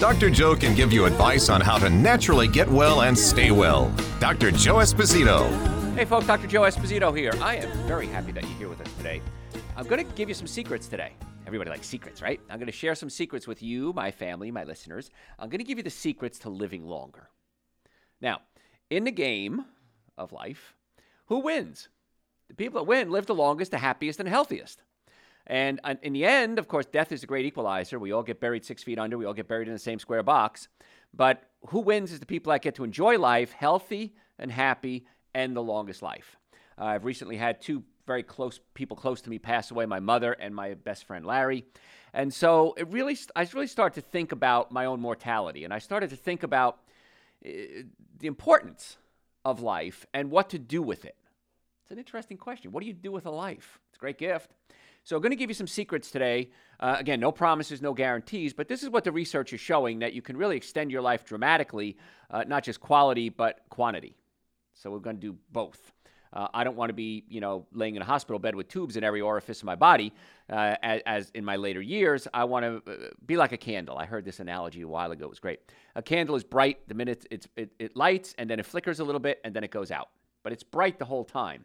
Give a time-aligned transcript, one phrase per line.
[0.00, 0.30] Dr.
[0.30, 3.94] Joe can give you advice on how to naturally get well and stay well.
[4.18, 4.50] Dr.
[4.50, 5.46] Joe Esposito.
[5.94, 6.46] Hey, folks, Dr.
[6.46, 7.32] Joe Esposito here.
[7.42, 9.20] I am very happy that you're here with us today.
[9.76, 11.12] I'm going to give you some secrets today.
[11.46, 12.40] Everybody likes secrets, right?
[12.48, 15.10] I'm going to share some secrets with you, my family, my listeners.
[15.38, 17.28] I'm going to give you the secrets to living longer.
[18.22, 18.40] Now,
[18.88, 19.66] in the game
[20.16, 20.76] of life,
[21.26, 21.90] who wins?
[22.48, 24.82] The people that win live the longest, the happiest, and healthiest.
[25.46, 27.98] And uh, in the end, of course, death is a great equalizer.
[27.98, 29.18] We all get buried six feet under.
[29.18, 30.68] We all get buried in the same square box.
[31.12, 35.56] But who wins is the people that get to enjoy life, healthy and happy, and
[35.56, 36.36] the longest life.
[36.78, 40.32] Uh, I've recently had two very close people close to me pass away my mother
[40.32, 41.64] and my best friend Larry.
[42.12, 45.64] And so it really, I really started to think about my own mortality.
[45.64, 46.78] And I started to think about
[47.44, 47.50] uh,
[48.18, 48.96] the importance
[49.44, 51.16] of life and what to do with it.
[51.82, 52.72] It's an interesting question.
[52.72, 53.78] What do you do with a life?
[53.90, 54.50] It's a great gift.
[55.04, 56.50] So I'm going to give you some secrets today.
[56.78, 60.12] Uh, again, no promises, no guarantees, but this is what the research is showing that
[60.12, 61.96] you can really extend your life dramatically,
[62.30, 64.16] uh, not just quality, but quantity.
[64.74, 65.92] So we're going to do both.
[66.32, 68.96] Uh, I don't want to be, you know, laying in a hospital bed with tubes
[68.96, 70.12] in every orifice of my body.
[70.48, 73.98] Uh, as, as, in my later years, I want to uh, be like a candle.
[73.98, 75.24] I heard this analogy a while ago.
[75.24, 75.60] It was great.
[75.96, 79.20] A candle is bright the minute it, it lights, and then it flickers a little
[79.20, 80.08] bit, and then it goes out.
[80.44, 81.64] But it's bright the whole time.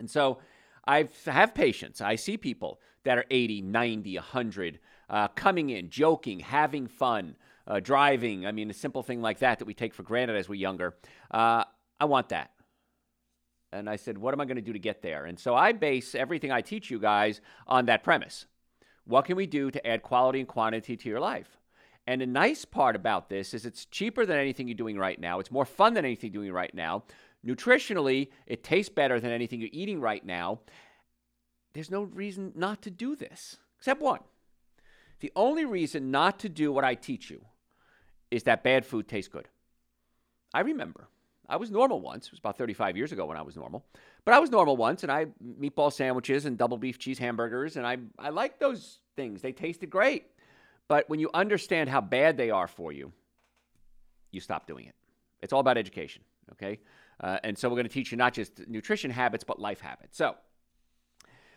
[0.00, 0.38] And so
[0.86, 2.00] I have patients.
[2.00, 7.80] I see people that are 80, 90, 100 uh, coming in, joking, having fun, uh,
[7.80, 8.46] driving.
[8.46, 10.96] I mean, a simple thing like that that we take for granted as we're younger.
[11.30, 11.64] Uh,
[12.00, 12.50] I want that.
[13.72, 15.24] And I said, what am I going to do to get there?
[15.24, 18.46] And so I base everything I teach you guys on that premise.
[19.04, 21.58] What can we do to add quality and quantity to your life?
[22.06, 25.40] And the nice part about this is it's cheaper than anything you're doing right now.
[25.40, 27.04] It's more fun than anything you're doing right now.
[27.46, 30.60] Nutritionally, it tastes better than anything you're eating right now.
[31.74, 34.20] There's no reason not to do this, except one.
[35.20, 37.44] The only reason not to do what I teach you
[38.30, 39.48] is that bad food tastes good.
[40.52, 41.08] I remember.
[41.48, 42.26] I was normal once.
[42.26, 43.84] It was about 35 years ago when I was normal.
[44.24, 47.86] But I was normal once, and I meatball sandwiches and double beef cheese hamburgers, and
[47.86, 49.42] I, I liked those things.
[49.42, 50.26] They tasted great.
[50.88, 53.12] But when you understand how bad they are for you,
[54.30, 54.94] you stop doing it.
[55.42, 56.22] It's all about education,
[56.52, 56.80] okay?
[57.20, 60.16] Uh, and so we're going to teach you not just nutrition habits, but life habits.
[60.16, 60.36] So,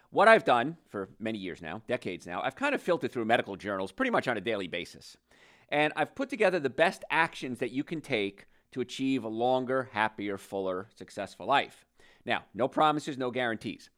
[0.10, 3.58] what I've done for many years now, decades now, I've kind of filtered through medical
[3.58, 5.18] journals pretty much on a daily basis.
[5.70, 9.90] And I've put together the best actions that you can take to achieve a longer,
[9.92, 11.86] happier, fuller, successful life.
[12.26, 13.90] Now, no promises, no guarantees.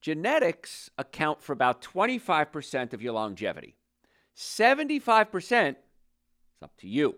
[0.00, 3.76] Genetics account for about 25% of your longevity.
[4.36, 5.76] 75% is
[6.60, 7.16] up to you.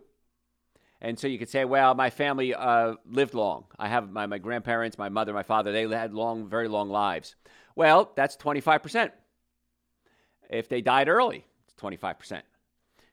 [1.05, 3.67] And so you could say, well, my family uh, lived long.
[3.79, 7.37] I have my, my grandparents, my mother, my father, they had long, very long lives.
[7.77, 9.11] Well, that's 25%.
[10.49, 12.41] If they died early, it's 25%.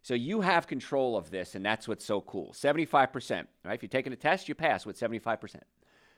[0.03, 2.53] So you have control of this, and that's what's so cool.
[2.53, 3.45] 75%.
[3.65, 3.73] Right?
[3.73, 5.57] If you're taking a test, you pass with 75%.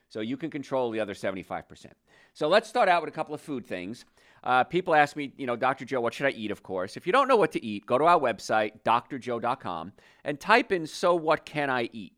[0.10, 1.88] So you can control the other 75%.
[2.36, 4.06] So let's start out with a couple of food things.
[4.44, 5.86] Uh, people ask me, you know, Dr.
[5.86, 6.98] Joe, what should I eat, of course?
[6.98, 9.94] If you don't know what to eat, go to our website, drjoe.com,
[10.26, 12.14] and type in, so what can I eat?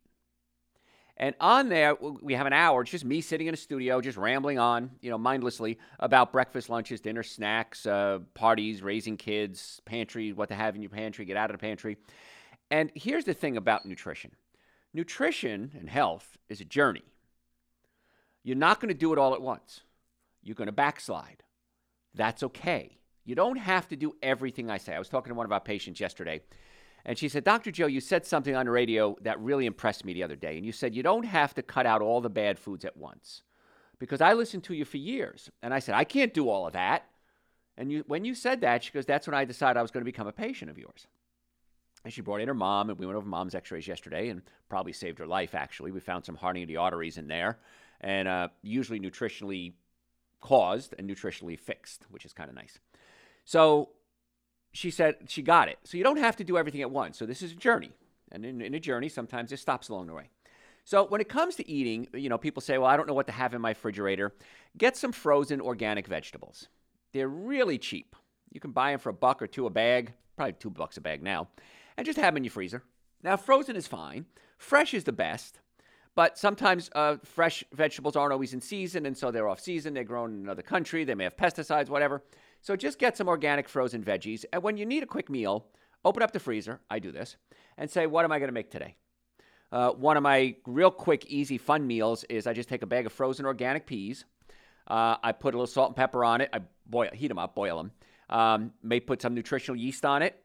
[1.18, 2.82] And on there, we have an hour.
[2.82, 6.70] It's just me sitting in a studio, just rambling on, you know, mindlessly about breakfast,
[6.70, 11.38] lunches, dinner, snacks, uh, parties, raising kids, pantry, what to have in your pantry, get
[11.38, 11.96] out of the pantry.
[12.70, 14.32] And here's the thing about nutrition
[14.94, 17.04] nutrition and health is a journey.
[18.44, 19.82] You're not going to do it all at once,
[20.44, 21.44] you're going to backslide.
[22.16, 22.98] That's okay.
[23.26, 24.96] You don't have to do everything I say.
[24.96, 26.42] I was talking to one of our patients yesterday,
[27.06, 27.72] and she said, Dr.
[27.72, 30.58] Joe, you said something on the radio that really impressed me the other day.
[30.58, 33.44] And you said, you don't have to cut out all the bad foods at once.
[34.00, 35.52] Because I listened to you for years.
[35.62, 37.06] And I said, I can't do all of that.
[37.78, 40.02] And you, when you said that, she goes, that's when I decided I was going
[40.02, 41.08] to become a patient of yours.
[42.04, 44.42] And she brought in her mom, and we went over mom's x rays yesterday and
[44.70, 45.92] probably saved her life, actually.
[45.92, 47.60] We found some hardening of the arteries in there,
[48.02, 49.74] and uh, usually nutritionally
[50.46, 52.78] caused and nutritionally fixed, which is kind of nice.
[53.46, 53.90] So
[54.72, 55.80] she said she got it.
[55.84, 57.18] So you don't have to do everything at once.
[57.18, 57.92] So this is a journey.
[58.32, 60.30] And in, in a journey, sometimes it stops along the way.
[60.84, 63.26] So when it comes to eating, you know, people say, well, I don't know what
[63.26, 64.34] to have in my refrigerator.
[64.78, 66.68] Get some frozen organic vegetables.
[67.12, 68.16] They're really cheap.
[68.52, 71.02] You can buy them for a buck or two a bag, probably two bucks a
[71.02, 71.48] bag now,
[71.98, 72.84] and just have them in your freezer.
[73.24, 74.26] Now, frozen is fine.
[74.58, 75.60] Fresh is the best.
[76.16, 79.94] But sometimes uh, fresh vegetables aren't always in season, and so they're off season.
[79.94, 81.04] They're grown in another country.
[81.04, 82.24] They may have pesticides, whatever.
[82.62, 84.46] So just get some organic frozen veggies.
[84.54, 85.68] And when you need a quick meal,
[86.06, 86.80] open up the freezer.
[86.90, 87.36] I do this
[87.78, 88.96] and say, what am I going to make today?
[89.72, 93.06] Uh, one of my real quick, easy, fun meals is I just take a bag
[93.06, 94.24] of frozen organic peas.
[94.88, 96.50] Uh, I put a little salt and pepper on it.
[96.54, 97.92] I boil, heat them up, boil them.
[98.30, 100.42] Um, may put some nutritional yeast on it.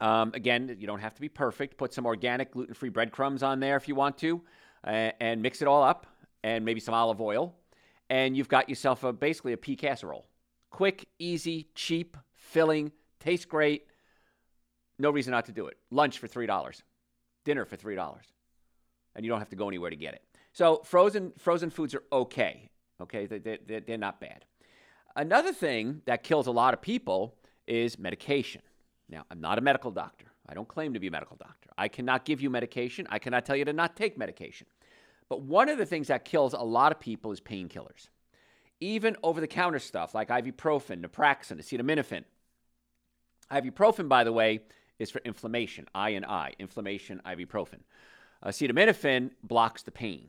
[0.00, 1.78] Um, again, you don't have to be perfect.
[1.78, 4.42] Put some organic, gluten free breadcrumbs on there if you want to,
[4.86, 6.06] and mix it all up,
[6.42, 7.54] and maybe some olive oil.
[8.08, 10.26] And you've got yourself a, basically a pea casserole.
[10.70, 13.86] Quick, easy, cheap, filling, tastes great.
[14.98, 15.76] No reason not to do it.
[15.90, 16.82] Lunch for $3,
[17.44, 18.16] dinner for $3,
[19.14, 20.22] and you don't have to go anywhere to get it.
[20.52, 22.70] So frozen, frozen foods are okay.
[23.00, 24.44] Okay, they, they, they're not bad.
[25.16, 27.36] Another thing that kills a lot of people
[27.66, 28.62] is medication.
[29.08, 30.26] Now, I'm not a medical doctor.
[30.48, 31.70] I don't claim to be a medical doctor.
[31.76, 33.06] I cannot give you medication.
[33.10, 34.66] I cannot tell you to not take medication.
[35.28, 38.08] But one of the things that kills a lot of people is painkillers.
[38.80, 42.24] Even over the counter stuff like ibuprofen, naproxen, acetaminophen.
[43.50, 44.60] Ibuprofen, by the way,
[44.98, 47.80] is for inflammation, I and I, inflammation, ibuprofen.
[48.44, 50.28] Acetaminophen blocks the pain.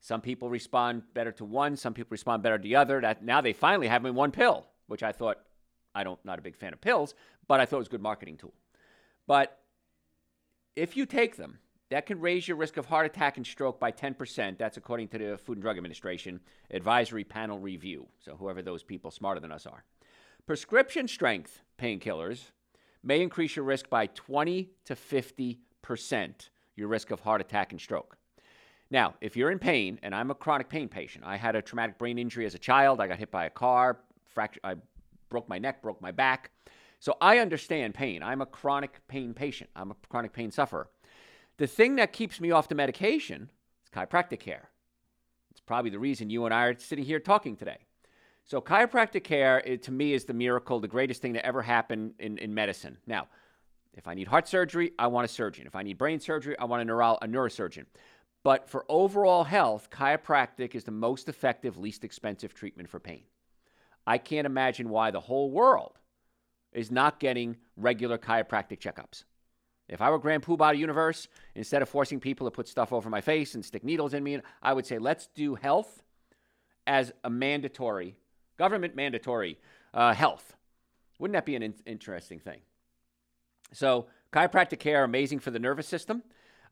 [0.00, 3.00] Some people respond better to one, some people respond better to the other.
[3.00, 5.38] That now they finally have them in one pill, which I thought
[5.94, 7.14] I don't not a big fan of pills,
[7.46, 8.54] but I thought it was a good marketing tool.
[9.26, 9.58] But
[10.76, 11.58] if you take them,
[11.90, 14.56] that can raise your risk of heart attack and stroke by 10%.
[14.58, 16.40] That's according to the Food and Drug Administration
[16.70, 18.06] Advisory Panel Review.
[18.20, 19.84] So, whoever those people smarter than us are.
[20.46, 22.50] Prescription strength painkillers
[23.02, 28.16] may increase your risk by 20 to 50%, your risk of heart attack and stroke.
[28.90, 31.98] Now, if you're in pain, and I'm a chronic pain patient, I had a traumatic
[31.98, 33.00] brain injury as a child.
[33.00, 34.74] I got hit by a car, fractured, I
[35.28, 36.50] broke my neck, broke my back.
[36.98, 38.22] So I understand pain.
[38.22, 39.70] I'm a chronic pain patient.
[39.74, 40.88] I'm a chronic pain sufferer.
[41.60, 43.50] The thing that keeps me off the medication
[43.84, 44.70] is chiropractic care.
[45.50, 47.76] It's probably the reason you and I are sitting here talking today.
[48.46, 52.14] So chiropractic care, it, to me, is the miracle, the greatest thing that ever happened
[52.18, 52.96] in, in medicine.
[53.06, 53.28] Now,
[53.92, 55.66] if I need heart surgery, I want a surgeon.
[55.66, 57.84] If I need brain surgery, I want a, neuro- a neurosurgeon.
[58.42, 63.24] But for overall health, chiropractic is the most effective, least expensive treatment for pain.
[64.06, 65.98] I can't imagine why the whole world
[66.72, 69.24] is not getting regular chiropractic checkups.
[69.90, 71.26] If I were Grand Poobah Universe,
[71.56, 74.38] instead of forcing people to put stuff over my face and stick needles in me,
[74.62, 76.02] I would say let's do health
[76.86, 78.16] as a mandatory,
[78.56, 79.58] government mandatory
[79.92, 80.56] uh, health.
[81.18, 82.60] Wouldn't that be an in- interesting thing?
[83.72, 86.22] So, chiropractic care, amazing for the nervous system.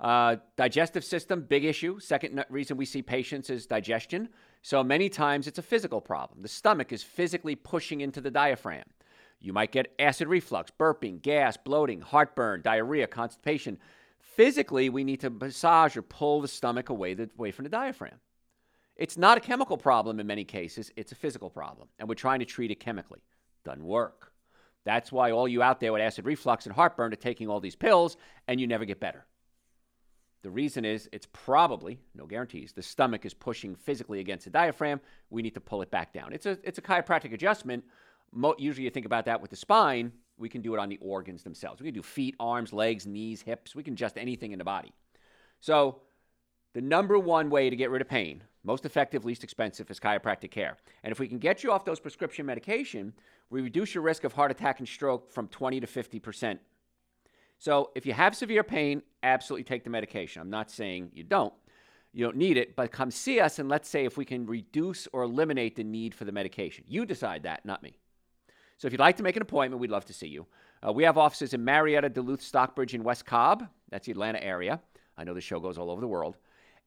[0.01, 1.99] Uh, digestive system, big issue.
[1.99, 4.29] Second reason we see patients is digestion.
[4.63, 6.43] So many times it's a physical problem.
[6.43, 8.85] The stomach is physically pushing into the diaphragm.
[9.41, 13.79] You might get acid reflux, burping, gas, bloating, heartburn, diarrhea, constipation.
[14.21, 18.19] Physically, we need to massage or pull the stomach away, the, away from the diaphragm.
[18.97, 21.89] It's not a chemical problem in many cases, it's a physical problem.
[21.99, 23.21] And we're trying to treat it chemically.
[23.65, 24.33] Doesn't work.
[24.85, 27.77] That's why all you out there with acid reflux and heartburn are taking all these
[27.77, 28.17] pills
[28.49, 29.27] and you never get better.
[30.43, 35.01] The reason is it's probably, no guarantees, the stomach is pushing physically against the diaphragm.
[35.31, 36.33] We need to pull it back down.
[36.33, 37.85] It's a, it's a chiropractic adjustment.
[38.33, 40.13] Mo- usually you think about that with the spine.
[40.37, 41.81] We can do it on the organs themselves.
[41.81, 43.75] We can do feet, arms, legs, knees, hips.
[43.75, 44.93] We can adjust anything in the body.
[45.61, 46.03] So,
[46.75, 50.51] the number one way to get rid of pain, most effective, least expensive, is chiropractic
[50.51, 50.77] care.
[51.03, 53.15] And if we can get you off those prescription medication,
[53.51, 56.61] we reduce your risk of heart attack and stroke from 20 to 50 percent
[57.59, 60.41] so if you have severe pain, absolutely take the medication.
[60.41, 61.53] I'm not saying you don't.
[62.13, 65.07] You don't need it, but come see us and let's say if we can reduce
[65.13, 66.85] or eliminate the need for the medication.
[66.87, 67.99] You decide that, not me.
[68.79, 70.47] So if you'd like to make an appointment, we'd love to see you.
[70.87, 73.67] Uh, we have offices in Marietta, Duluth, Stockbridge, and West Cobb.
[73.91, 74.81] That's the Atlanta area.
[75.17, 76.37] I know the show goes all over the world.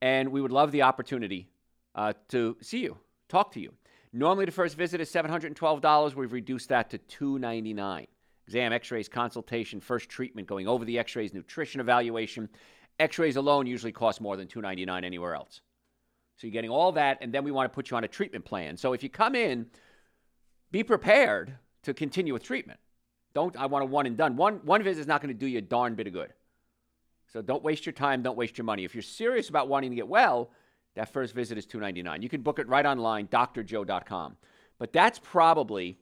[0.02, 1.50] And we would love the opportunity
[1.94, 3.74] uh, to see you, talk to you.
[4.14, 6.16] Normally, the first visit is $712.
[6.16, 8.08] We've reduced that to 299
[8.48, 12.50] exam, x rays, consultation, first treatment, going over the x rays, nutrition evaluation.
[13.00, 15.62] X rays alone usually cost more than 299 anywhere else.
[16.38, 18.46] So you're getting all that, and then we want to put you on a treatment
[18.46, 18.76] plan.
[18.78, 19.68] So if you come in,
[20.72, 22.80] be prepared to continue with treatment.
[23.34, 24.36] Don't, I want a one and done.
[24.36, 26.34] One, one visit is not going to do you a darn bit of good.
[27.32, 28.84] So don't waste your time, don't waste your money.
[28.84, 30.52] If you're serious about wanting to get well,
[30.96, 32.22] that first visit is 299.
[32.22, 34.36] You can book it right online, drjoe.com.
[34.78, 35.98] But that's probably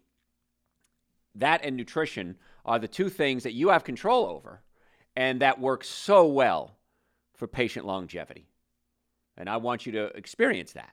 [1.36, 4.62] that and nutrition are the two things that you have control over
[5.16, 6.78] and that work so well
[7.34, 8.48] for patient longevity.
[9.38, 10.92] And I want you to experience that.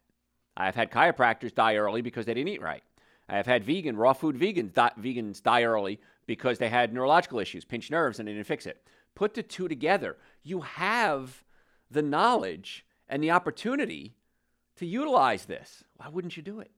[0.57, 2.83] I've had chiropractors die early because they didn't eat right.
[3.29, 7.41] I have had vegan, raw food vegans die, vegans die early because they had neurological
[7.41, 8.87] issues, pinched nerves, and they didn't fix it.
[9.15, 10.17] Put the two together.
[10.43, 11.45] You have
[11.91, 14.15] the knowledge and the opportunity
[14.77, 15.85] to utilize this.
[15.97, 16.71] Why wouldn't you do it?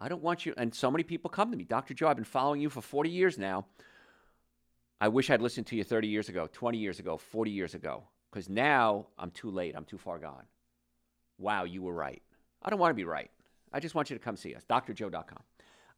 [0.00, 0.54] I don't want you.
[0.56, 1.94] And so many people come to me, Dr.
[1.94, 3.66] Joe, I've been following you for 40 years now.
[5.00, 8.04] I wish I'd listened to you 30 years ago, 20 years ago, 40 years ago,
[8.30, 9.74] because now I'm too late.
[9.76, 10.44] I'm too far gone.
[11.38, 12.22] Wow, you were right.
[12.62, 13.30] I don't want to be right.
[13.74, 15.42] I just want you to come see us, drjoe.com.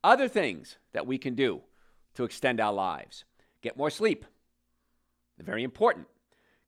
[0.03, 1.61] Other things that we can do
[2.15, 3.25] to extend our lives
[3.61, 4.25] get more sleep.
[5.39, 6.07] Very important.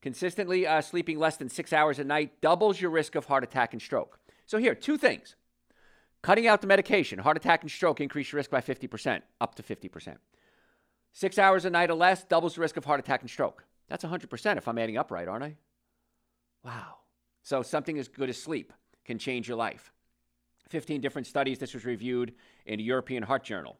[0.02, 3.72] Consistently uh, sleeping less than six hours a night doubles your risk of heart attack
[3.72, 4.18] and stroke.
[4.44, 5.34] So, here, two things
[6.20, 9.62] cutting out the medication, heart attack and stroke increase your risk by 50%, up to
[9.62, 10.16] 50%.
[11.12, 13.64] Six hours a night or less doubles the risk of heart attack and stroke.
[13.88, 15.56] That's 100% if I'm adding up right, aren't I?
[16.62, 16.96] Wow.
[17.42, 18.74] So, something as good as sleep
[19.06, 19.90] can change your life.
[20.68, 21.58] 15 different studies.
[21.58, 22.34] This was reviewed
[22.66, 23.76] in a European Heart Journal.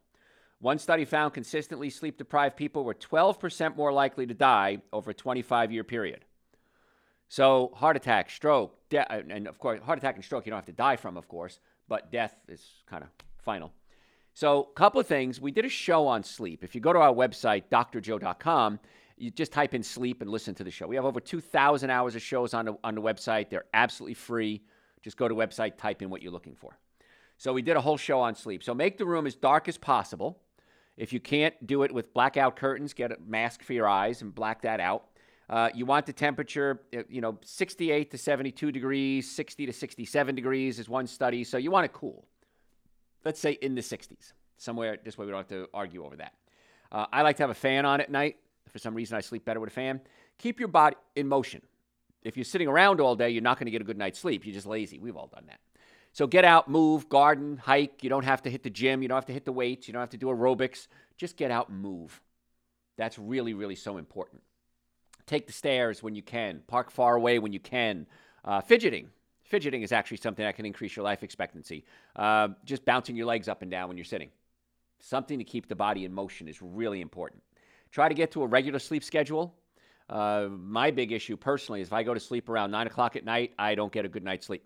[0.59, 5.13] One study found consistently sleep deprived people were 12% more likely to die over a
[5.13, 6.25] 25 year period.
[7.29, 10.65] So, heart attack, stroke, de- and of course, heart attack and stroke you don't have
[10.65, 13.71] to die from, of course, but death is kind of final.
[14.33, 15.39] So, a couple of things.
[15.39, 16.63] We did a show on sleep.
[16.63, 18.79] If you go to our website, drjoe.com,
[19.15, 20.87] you just type in sleep and listen to the show.
[20.87, 23.49] We have over 2,000 hours of shows on the, on the website.
[23.49, 24.63] They're absolutely free.
[25.01, 26.77] Just go to website, type in what you're looking for.
[27.37, 28.63] So, we did a whole show on sleep.
[28.63, 30.41] So, make the room as dark as possible.
[30.97, 34.35] If you can't do it with blackout curtains, get a mask for your eyes and
[34.35, 35.05] black that out.
[35.49, 40.35] Uh, you want the temperature, uh, you know, 68 to 72 degrees, 60 to 67
[40.35, 41.43] degrees is one study.
[41.43, 42.27] So you want it cool.
[43.25, 44.97] Let's say in the 60s, somewhere.
[45.03, 46.33] This way we don't have to argue over that.
[46.91, 48.37] Uh, I like to have a fan on at night.
[48.67, 50.01] For some reason, I sleep better with a fan.
[50.37, 51.61] Keep your body in motion.
[52.23, 54.45] If you're sitting around all day, you're not going to get a good night's sleep.
[54.45, 54.99] You're just lazy.
[54.99, 55.59] We've all done that.
[56.11, 58.03] So get out, move, garden, hike.
[58.03, 59.01] You don't have to hit the gym.
[59.01, 59.87] You don't have to hit the weights.
[59.87, 60.87] You don't have to do aerobics.
[61.17, 62.19] Just get out and move.
[62.97, 64.41] That's really, really so important.
[65.25, 66.61] Take the stairs when you can.
[66.67, 68.07] Park far away when you can.
[68.43, 69.09] Uh, fidgeting.
[69.43, 71.85] Fidgeting is actually something that can increase your life expectancy.
[72.15, 74.29] Uh, just bouncing your legs up and down when you're sitting.
[74.99, 77.41] Something to keep the body in motion is really important.
[77.91, 79.55] Try to get to a regular sleep schedule.
[80.09, 83.23] Uh, my big issue personally is if I go to sleep around 9 o'clock at
[83.23, 84.63] night, I don't get a good night's sleep.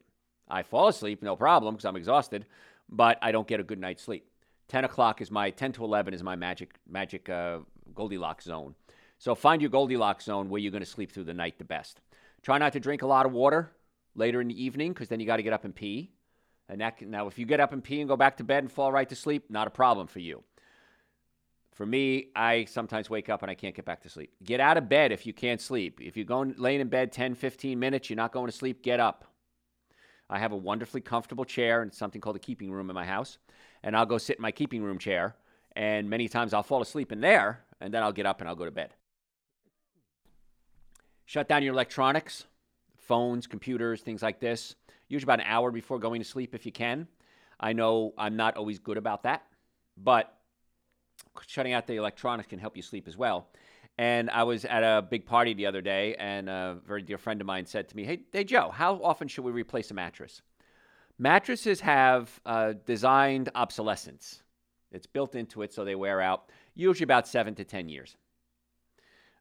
[0.50, 2.46] I fall asleep, no problem, because I'm exhausted,
[2.90, 4.26] but I don't get a good night's sleep.
[4.70, 7.60] 10 o'clock is my 10 to 11 is my magic magic uh,
[7.94, 8.76] Goldilocks zone.
[9.18, 12.02] So find your Goldilocks zone where you're going to sleep through the night the best.
[12.42, 13.72] Try not to drink a lot of water
[14.16, 16.12] later in the evening because then you got to get up and pee.
[16.70, 18.64] And that can, now, if you get up and pee and go back to bed
[18.64, 20.44] and fall right to sleep, not a problem for you.
[21.74, 24.32] For me, I sometimes wake up and I can't get back to sleep.
[24.44, 26.00] Get out of bed if you can't sleep.
[26.00, 29.00] If you're going laying in bed 10, 15 minutes, you're not going to sleep, get
[29.00, 29.26] up.
[30.30, 33.40] I have a wonderfully comfortable chair and something called a keeping room in my house.
[33.82, 35.36] And I'll go sit in my keeping room chair.
[35.76, 38.56] And many times I'll fall asleep in there and then I'll get up and I'll
[38.56, 38.94] go to bed.
[41.26, 42.46] Shut down your electronics,
[42.98, 44.76] phones, computers, things like this.
[45.08, 47.08] Usually about an hour before going to sleep if you can.
[47.60, 49.46] I know I'm not always good about that,
[49.98, 50.38] but
[51.48, 53.48] shutting out the electronics can help you sleep as well.
[53.98, 57.40] And I was at a big party the other day, and a very dear friend
[57.42, 60.42] of mine said to me, Hey, hey Joe, how often should we replace a mattress?
[61.20, 64.42] Mattresses have uh, designed obsolescence.
[64.92, 68.16] It's built into it so they wear out, usually about seven to 10 years.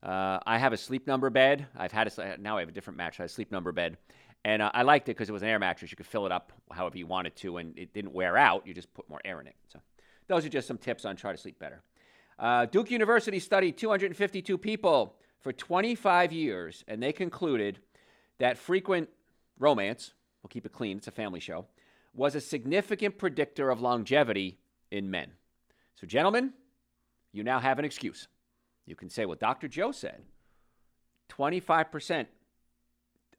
[0.03, 1.67] Uh, I have a sleep number bed.
[1.77, 3.21] I've had a, now I have a different mattress.
[3.21, 3.97] I have a sleep number bed,
[4.45, 5.91] and uh, I liked it because it was an air mattress.
[5.91, 8.67] You could fill it up however you wanted to, and it didn't wear out.
[8.67, 9.55] You just put more air in it.
[9.69, 9.79] So,
[10.33, 11.83] those are just some tips on try to sleep better.
[12.39, 17.79] Uh, Duke University studied 252 people for 25 years, and they concluded
[18.39, 19.09] that frequent
[19.59, 21.67] romance, we'll keep it clean, it's a family show,
[22.15, 24.59] was a significant predictor of longevity
[24.91, 25.33] in men.
[25.95, 26.53] So, gentlemen,
[27.33, 28.29] you now have an excuse.
[28.87, 29.69] You can say, well, Dr.
[29.69, 30.23] Joe said
[31.31, 32.27] 25%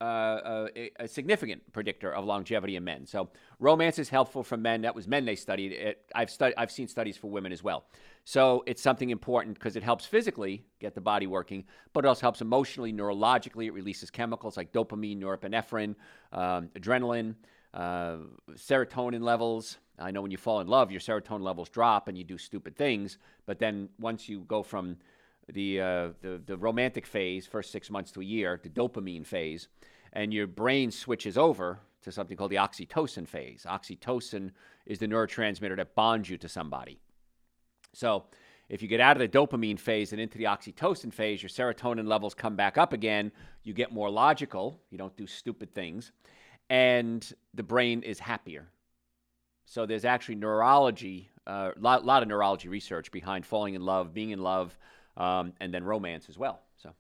[0.04, 3.06] uh, uh, a, a, significant predictor of longevity in men.
[3.06, 3.30] So
[3.60, 4.82] romance is helpful for men.
[4.82, 5.72] That was men they studied.
[5.72, 7.86] It, I've, I've seen studies for women as well.
[8.26, 12.20] So it's something important because it helps physically get the body working, but it also
[12.20, 13.68] helps emotionally, neurologically.
[13.68, 15.96] It releases chemicals like dopamine, norepinephrine,
[16.34, 17.36] um, adrenaline,
[17.74, 18.18] uh,
[18.56, 19.78] serotonin levels.
[19.98, 22.76] I know when you fall in love, your serotonin levels drop and you do stupid
[22.76, 23.20] things.
[23.46, 24.98] But then once you go from
[25.48, 29.70] the, uh, the, the romantic phase, first six months to a year, the dopamine phase,
[30.14, 33.66] and your brain switches over to something called the oxytocin phase.
[33.68, 34.52] Oxytocin
[34.86, 37.00] is the neurotransmitter that bonds you to somebody.
[37.94, 38.26] So,
[38.70, 42.08] if you get out of the dopamine phase and into the oxytocin phase, your serotonin
[42.08, 43.32] levels come back up again.
[43.64, 44.80] You get more logical.
[44.90, 46.12] You don't do stupid things.
[46.70, 48.70] And the brain is happier.
[49.66, 54.14] So, there's actually neurology, a uh, lot, lot of neurology research behind falling in love,
[54.14, 54.78] being in love,
[55.18, 56.62] um, and then romance as well.
[56.78, 56.94] So,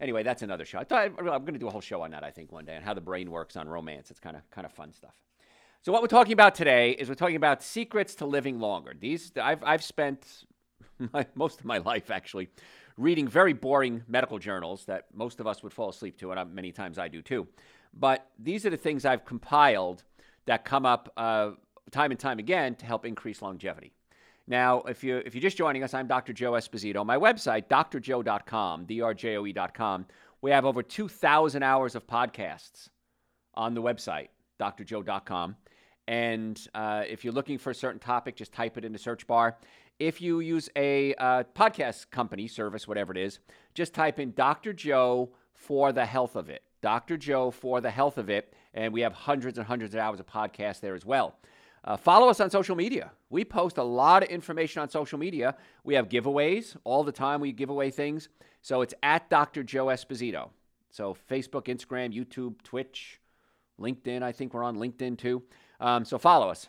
[0.00, 0.78] Anyway, that's another show.
[0.78, 2.24] I thought I, I'm going to do a whole show on that.
[2.24, 4.10] I think one day on how the brain works on romance.
[4.10, 5.14] It's kind of kind of fun stuff.
[5.82, 8.94] So what we're talking about today is we're talking about secrets to living longer.
[8.98, 10.46] These I've I've spent
[11.12, 12.48] my, most of my life actually
[12.96, 16.44] reading very boring medical journals that most of us would fall asleep to, and I,
[16.44, 17.46] many times I do too.
[17.92, 20.04] But these are the things I've compiled
[20.46, 21.52] that come up uh,
[21.90, 23.92] time and time again to help increase longevity.
[24.46, 26.32] Now, if you if you're just joining us, I'm Dr.
[26.32, 27.04] Joe Esposito.
[27.04, 30.06] My website, drjoe.com, drjoe.com.
[30.42, 32.88] We have over 2,000 hours of podcasts
[33.54, 34.28] on the website,
[34.58, 35.56] drjoe.com.
[36.08, 39.26] And uh, if you're looking for a certain topic, just type it in the search
[39.26, 39.58] bar.
[39.98, 43.38] If you use a uh, podcast company, service, whatever it is,
[43.74, 44.72] just type in Dr.
[44.72, 46.62] Joe for the health of it.
[46.80, 47.18] Dr.
[47.18, 48.54] Joe for the health of it.
[48.72, 51.36] And we have hundreds and hundreds of hours of podcasts there as well.
[51.82, 53.10] Uh, follow us on social media.
[53.30, 55.56] We post a lot of information on social media.
[55.82, 57.40] We have giveaways all the time.
[57.40, 58.28] We give away things.
[58.60, 59.62] So it's at Dr.
[59.62, 60.50] Joe Esposito.
[60.90, 63.20] So Facebook, Instagram, YouTube, Twitch,
[63.80, 64.22] LinkedIn.
[64.22, 65.42] I think we're on LinkedIn too.
[65.80, 66.68] Um, so follow us.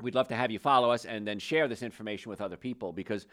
[0.00, 2.92] We'd love to have you follow us and then share this information with other people
[2.92, 3.26] because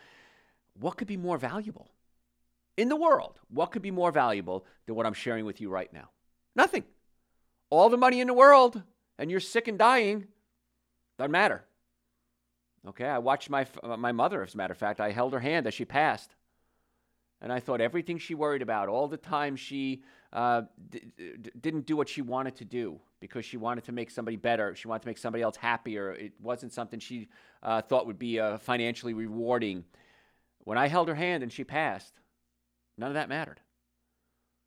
[0.80, 1.92] what could be more valuable
[2.76, 3.40] in the world?
[3.50, 6.10] What could be more valuable than what I'm sharing with you right now?
[6.56, 6.84] Nothing.
[7.70, 8.82] All the money in the world,
[9.18, 10.28] and you're sick and dying
[11.18, 11.64] doesn't matter.
[12.88, 13.66] Okay, I watched my,
[13.98, 15.02] my mother, as a matter of fact.
[15.02, 16.36] I held her hand as she passed.
[17.42, 21.86] And I thought everything she worried about, all the time she uh, d- d- didn't
[21.86, 25.02] do what she wanted to do because she wanted to make somebody better, she wanted
[25.02, 26.14] to make somebody else happier.
[26.14, 27.28] It wasn't something she
[27.62, 29.86] uh, thought would be uh, financially rewarding.
[30.64, 32.14] When I held her hand and she passed,
[32.98, 33.60] none of that mattered.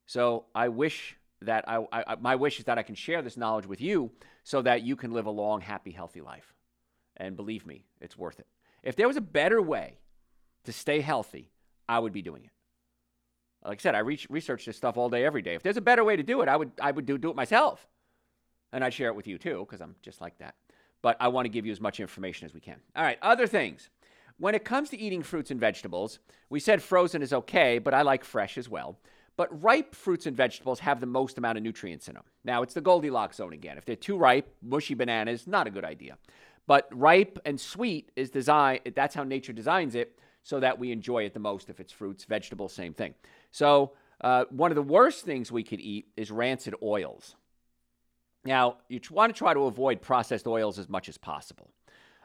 [0.06, 3.66] So I wish that I, I, my wish is that I can share this knowledge
[3.66, 4.10] with you
[4.50, 6.56] so that you can live a long, happy, healthy life.
[7.16, 8.48] And believe me, it's worth it.
[8.82, 10.00] If there was a better way
[10.64, 11.52] to stay healthy,
[11.88, 12.50] I would be doing it.
[13.64, 15.54] Like I said, I re- research this stuff all day, every day.
[15.54, 17.36] If there's a better way to do it, I would, I would do, do it
[17.36, 17.86] myself.
[18.72, 20.56] And I'd share it with you too, because I'm just like that.
[21.00, 22.80] But I want to give you as much information as we can.
[22.96, 23.88] All right, other things.
[24.36, 28.02] When it comes to eating fruits and vegetables, we said frozen is okay, but I
[28.02, 28.98] like fresh as well.
[29.36, 32.24] But ripe fruits and vegetables have the most amount of nutrients in them.
[32.44, 33.78] Now, it's the Goldilocks zone again.
[33.78, 36.18] If they're too ripe, mushy bananas, not a good idea.
[36.66, 41.24] But ripe and sweet is designed, that's how nature designs it, so that we enjoy
[41.24, 41.70] it the most.
[41.70, 43.14] If it's fruits, vegetables, same thing.
[43.50, 47.36] So, uh, one of the worst things we could eat is rancid oils.
[48.44, 51.70] Now, you want to try to avoid processed oils as much as possible.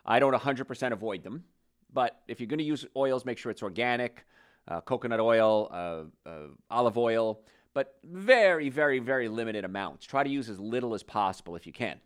[0.06, 1.46] I don't 100% avoid them,
[1.92, 4.26] but if you're going to use oils, make sure it's organic
[4.68, 7.42] uh, coconut oil, uh, uh, olive oil,
[7.74, 10.06] but very, very, very limited amounts.
[10.06, 12.00] Try to use as little as possible if you can.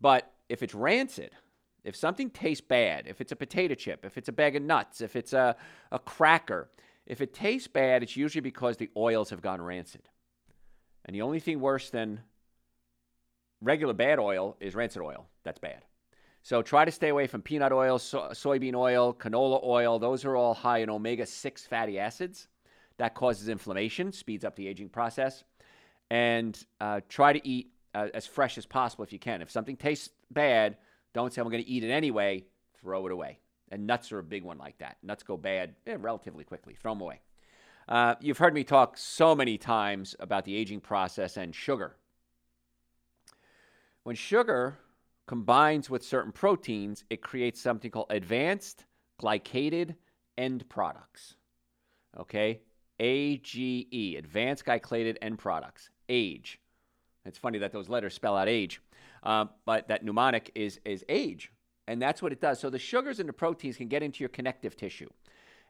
[0.00, 1.32] But if it's rancid,
[1.84, 5.00] if something tastes bad, if it's a potato chip, if it's a bag of nuts,
[5.00, 5.56] if it's a,
[5.90, 6.68] a cracker,
[7.06, 10.02] if it tastes bad, it's usually because the oils have gone rancid.
[11.04, 12.20] And the only thing worse than
[13.60, 15.26] regular bad oil is rancid oil.
[15.42, 15.82] That's bad.
[16.42, 19.98] So try to stay away from peanut oil, so- soybean oil, canola oil.
[19.98, 22.48] Those are all high in omega 6 fatty acids.
[22.98, 25.44] That causes inflammation, speeds up the aging process.
[26.10, 29.40] And uh, try to eat uh, as fresh as possible if you can.
[29.40, 30.76] If something tastes bad,
[31.14, 32.44] don't say, I'm going to eat it anyway.
[32.80, 33.38] Throw it away.
[33.70, 34.98] And nuts are a big one like that.
[35.02, 36.74] Nuts go bad eh, relatively quickly.
[36.74, 37.20] Throw them away.
[37.88, 41.96] Uh, you've heard me talk so many times about the aging process and sugar.
[44.02, 44.78] When sugar
[45.26, 48.84] combines with certain proteins, it creates something called advanced
[49.20, 49.94] glycated
[50.36, 51.36] end products.
[52.18, 52.60] Okay?
[53.00, 55.90] AGE, advanced glycated end products.
[56.08, 56.60] Age.
[57.24, 58.80] It's funny that those letters spell out age,
[59.22, 61.52] uh, but that mnemonic is, is age.
[61.86, 62.58] And that's what it does.
[62.58, 65.08] So the sugars and the proteins can get into your connective tissue.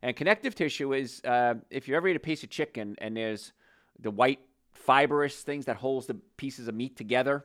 [0.02, 3.52] And connective tissue is, uh, if you ever eat a piece of chicken and there's
[3.98, 4.40] the white
[4.72, 7.44] fibrous things that holds the pieces of meat together.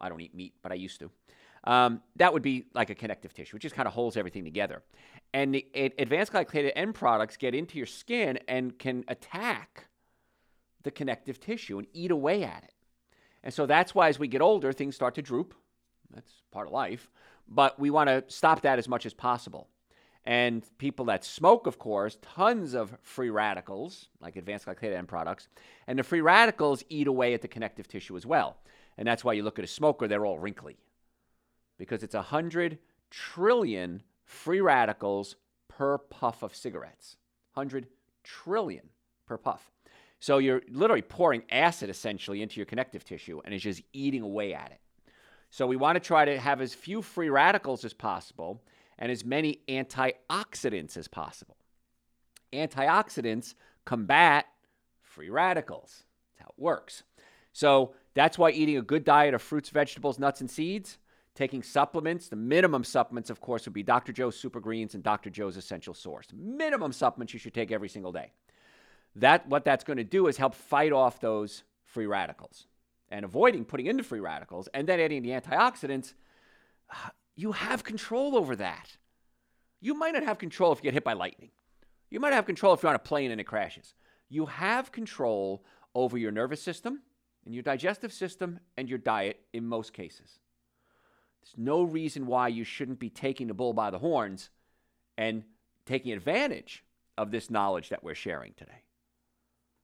[0.00, 1.10] I don't eat meat, but I used to.
[1.64, 4.82] Um, that would be like a connective tissue, which just kind of holds everything together.
[5.32, 5.66] And the
[5.98, 9.86] advanced glycated end products get into your skin and can attack
[10.82, 12.74] the connective tissue and eat away at it.
[13.42, 15.54] And so that's why as we get older, things start to droop.
[16.14, 17.10] That's part of life.
[17.48, 19.68] But we want to stop that as much as possible.
[20.26, 25.48] And people that smoke, of course, tons of free radicals, like advanced glycated end products.
[25.86, 28.56] And the free radicals eat away at the connective tissue as well.
[28.96, 30.76] And that's why you look at a smoker, they're all wrinkly
[31.78, 32.78] because it's 100
[33.10, 35.36] trillion free radicals
[35.68, 37.16] per puff of cigarettes.
[37.54, 37.86] 100
[38.22, 38.88] trillion
[39.26, 39.70] per puff.
[40.20, 44.54] So you're literally pouring acid essentially into your connective tissue and it's just eating away
[44.54, 44.80] at it.
[45.50, 48.62] So we want to try to have as few free radicals as possible
[48.98, 51.56] and as many antioxidants as possible.
[52.52, 54.46] Antioxidants combat
[55.02, 56.04] free radicals.
[56.38, 57.02] That's how it works.
[57.52, 60.98] So that's why eating a good diet of fruits, vegetables, nuts, and seeds,
[61.34, 64.12] taking supplements, the minimum supplements, of course, would be Dr.
[64.12, 65.30] Joe's Super Greens and Dr.
[65.30, 66.28] Joe's Essential Source.
[66.32, 68.32] Minimum supplements you should take every single day.
[69.16, 72.66] That what that's going to do is help fight off those free radicals
[73.08, 76.14] and avoiding putting into free radicals and then adding the antioxidants.
[77.36, 78.96] You have control over that.
[79.80, 81.50] You might not have control if you get hit by lightning.
[82.08, 83.92] You might have control if you're on a plane and it crashes.
[84.28, 85.64] You have control
[85.96, 87.02] over your nervous system
[87.44, 90.38] and your digestive system and your diet in most cases.
[91.44, 94.50] There's no reason why you shouldn't be taking the bull by the horns
[95.18, 95.44] and
[95.84, 96.84] taking advantage
[97.18, 98.82] of this knowledge that we're sharing today.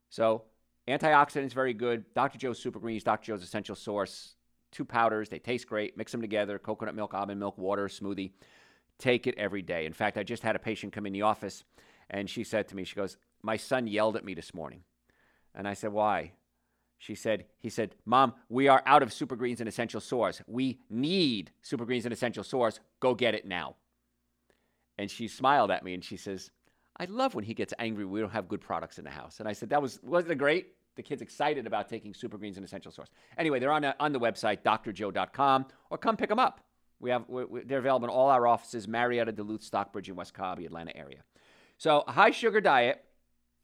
[0.09, 0.44] So,
[0.88, 2.05] antioxidants very good.
[2.14, 2.38] Dr.
[2.38, 3.27] Joe's Super Greens, Dr.
[3.27, 4.37] Joe's Essential Source,
[4.73, 5.29] two powders.
[5.29, 5.96] They taste great.
[5.96, 8.33] Mix them together coconut milk, almond milk, water, smoothie.
[8.99, 9.87] Take it every day.
[9.87, 11.64] In fact, I just had a patient come in the office
[12.09, 14.83] and she said to me, she goes, My son yelled at me this morning.
[15.55, 16.33] And I said, Why?
[17.00, 20.42] She said, He said, Mom, we are out of Super Greens and Essential Source.
[20.46, 22.78] We need Super Greens and Essential Source.
[23.00, 23.76] Go get it now.
[24.98, 26.50] And she smiled at me and she says,
[26.98, 28.04] I love when he gets angry.
[28.04, 29.40] We don't have good products in the house.
[29.40, 30.74] And I said, that was, wasn't it great?
[30.96, 33.08] The kid's excited about taking Super Greens and Essential Source.
[33.38, 36.60] Anyway, they're on, on the website, drjoe.com, or come pick them up.
[36.98, 40.58] We have, we, they're available in all our offices, Marietta, Duluth, Stockbridge, and West Cobb,
[40.58, 41.22] Atlanta area.
[41.78, 43.02] So a high sugar diet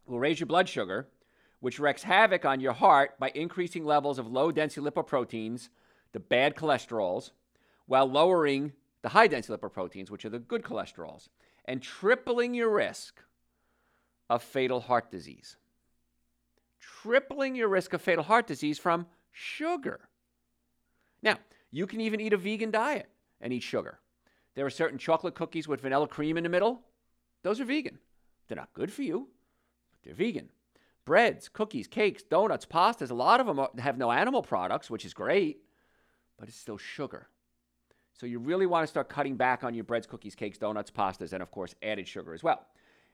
[0.06, 1.08] will raise your blood sugar,
[1.60, 5.68] which wreaks havoc on your heart by increasing levels of low density lipoproteins,
[6.12, 7.30] the bad cholesterols,
[7.86, 11.28] while lowering the high density lipoproteins, which are the good cholesterols,
[11.64, 13.22] and tripling your risk
[14.28, 15.56] of fatal heart disease.
[16.80, 20.08] Tripling your risk of fatal heart disease from sugar.
[21.22, 21.38] Now,
[21.70, 23.08] you can even eat a vegan diet
[23.40, 23.98] and eat sugar.
[24.54, 26.82] There are certain chocolate cookies with vanilla cream in the middle.
[27.42, 27.98] Those are vegan.
[28.48, 29.28] They're not good for you,
[29.92, 30.50] but they're vegan.
[31.06, 35.14] Breads, cookies, cakes, donuts, pastas, a lot of them have no animal products, which is
[35.14, 35.62] great,
[36.36, 37.28] but it's still sugar.
[38.12, 41.32] So you really want to start cutting back on your breads, cookies, cakes, donuts, pastas,
[41.32, 42.66] and of course, added sugar as well.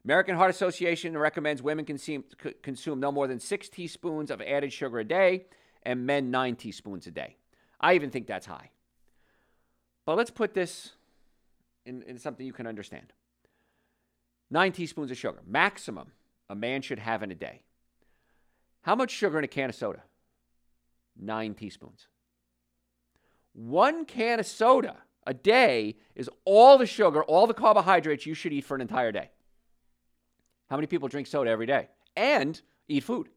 [0.04, 2.24] American Heart Association recommends women consume,
[2.62, 5.44] consume no more than six teaspoons of added sugar a day
[5.82, 7.36] and men nine teaspoons a day.
[7.80, 8.70] I even think that's high.
[10.06, 10.92] But let's put this
[11.84, 13.12] in, in something you can understand.
[14.50, 16.12] Nine teaspoons of sugar, maximum
[16.48, 17.62] a man should have in a day.
[18.82, 20.02] How much sugar in a can of soda?
[21.18, 22.08] Nine teaspoons.
[23.52, 28.52] One can of soda a day is all the sugar, all the carbohydrates you should
[28.52, 29.30] eat for an entire day.
[30.68, 33.28] How many people drink soda every day and eat food?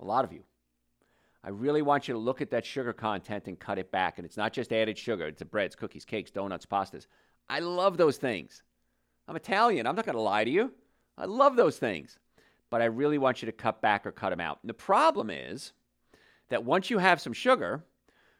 [0.00, 0.42] A lot of you.
[1.44, 4.18] I really want you to look at that sugar content and cut it back.
[4.18, 7.06] And it's not just added sugar, it's the breads, cookies, cakes, donuts, pastas.
[7.48, 8.62] I love those things.
[9.26, 9.86] I'm Italian.
[9.86, 10.72] I'm not going to lie to you.
[11.16, 12.18] I love those things.
[12.72, 14.60] But I really want you to cut back or cut them out.
[14.62, 15.74] And the problem is
[16.48, 17.84] that once you have some sugar,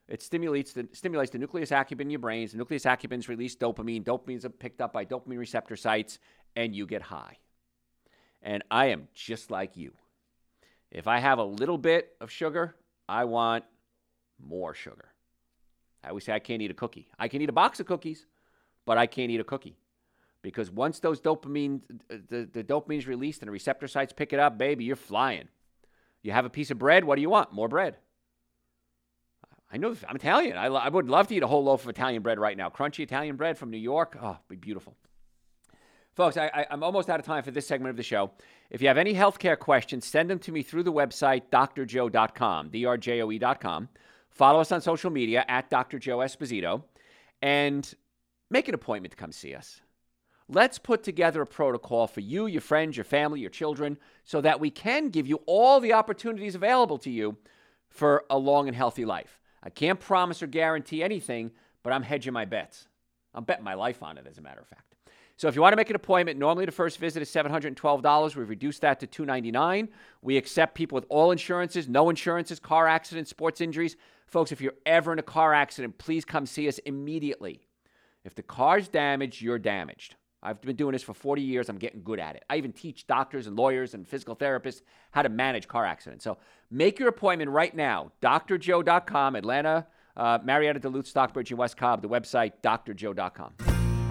[0.09, 2.53] it stimulates the, stimulates the nucleus accumbens in your brains.
[2.53, 4.05] The nucleus accumbens release dopamine.
[4.05, 6.19] Dopamine is picked up by dopamine receptor sites,
[6.57, 7.37] and you get high.
[8.41, 9.93] And I am just like you.
[10.91, 12.75] If I have a little bit of sugar,
[13.07, 13.65] I want
[14.43, 15.13] more sugar.
[16.03, 17.07] I always say I can't eat a cookie.
[17.19, 18.25] I can eat a box of cookies,
[18.87, 19.77] but I can't eat a cookie.
[20.43, 24.41] Because once those dopamine, the, the dopamine is released and the receptor sites pick it
[24.41, 25.49] up, baby, you're flying.
[26.23, 27.53] You have a piece of bread, what do you want?
[27.53, 27.97] More bread.
[29.73, 30.57] I know I'm Italian.
[30.57, 32.69] I, I would love to eat a whole loaf of Italian bread right now.
[32.69, 34.19] Crunchy Italian bread from New York.
[34.21, 34.95] Oh, be beautiful.
[36.15, 38.33] Folks, I, I'm almost out of time for this segment of the show.
[38.69, 43.89] If you have any healthcare questions, send them to me through the website, drjoe.com, D-R-J-O-E.com.
[44.29, 45.99] Follow us on social media at Dr.
[45.99, 46.83] Joe Esposito,
[47.41, 47.95] and
[48.51, 49.81] make an appointment to come see us.
[50.55, 54.61] Let's put together a protocol for you, your friends, your family, your children, so that
[54.61, 57.39] we can give you all the opportunities available to you
[57.89, 59.41] for a long and healthy life.
[59.63, 62.87] I can't promise or guarantee anything, but I'm hedging my bets.
[63.35, 64.95] I'm betting my life on it, as a matter of fact.
[65.39, 68.37] So if you want to make an appointment, normally the first visit is $712.
[68.37, 69.89] We've reduced that to 299.
[70.21, 73.97] We accept people with all insurances, no insurances, car accidents, sports injuries.
[74.27, 77.63] Folks, if you're ever in a car accident, please come see us immediately.
[78.23, 80.17] If the car's damaged, you're damaged.
[80.43, 81.69] I've been doing this for 40 years.
[81.69, 82.45] I'm getting good at it.
[82.51, 86.25] I even teach doctors and lawyers and physical therapists how to manage car accidents.
[86.25, 86.39] So
[86.71, 88.11] make your appointment right now.
[88.23, 92.03] drjoe.com, Atlanta, uh, Marietta, Duluth, Stockbridge, and West Cobb.
[92.03, 93.53] The website, drjoe.com.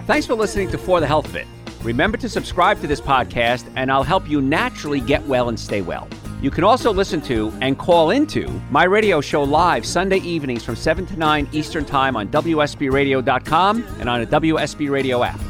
[0.06, 1.46] Thanks for listening to For the Health of It.
[1.82, 5.82] Remember to subscribe to this podcast, and I'll help you naturally get well and stay
[5.82, 6.08] well.
[6.40, 10.74] You can also listen to and call into my radio show live Sunday evenings from
[10.74, 15.40] 7 to 9 Eastern Time on WSBRadio.com and on a WSB Radio app.